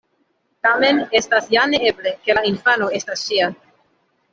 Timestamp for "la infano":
2.41-2.93